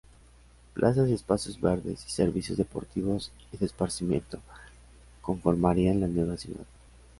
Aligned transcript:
Plazas 0.73 1.09
y 1.09 1.13
espacios 1.13 1.61
verdes, 1.61 2.03
y 2.07 2.09
servicios 2.09 2.57
deportivos 2.57 3.31
y 3.51 3.57
de 3.57 3.67
esparcimiento, 3.67 4.39
conformarían 5.21 5.99
la 6.01 6.07
nueva 6.07 6.37
ciudad. 6.37 6.65